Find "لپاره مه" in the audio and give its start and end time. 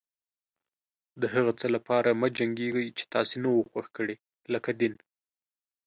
1.75-2.27